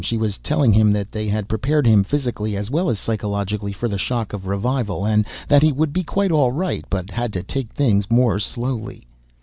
She 0.03 0.17
was 0.17 0.39
telling 0.39 0.73
him 0.73 0.91
that 0.93 1.11
they 1.11 1.27
had 1.27 1.47
prepared 1.47 1.85
him 1.85 2.03
physically, 2.03 2.57
as 2.57 2.71
well 2.71 2.89
as 2.89 2.97
psychologically, 2.97 3.71
for 3.71 3.87
the 3.87 3.99
shock 3.99 4.33
of 4.33 4.47
revival, 4.47 5.05
and 5.05 5.27
that 5.47 5.61
he 5.61 5.71
would 5.71 5.93
be 5.93 6.01
quite 6.03 6.31
all 6.31 6.51
right 6.51 6.83
but 6.89 7.11
had 7.11 7.31
to 7.33 7.43
take 7.43 7.69
things 7.71 8.09
more 8.09 8.39
slowly. 8.39 9.05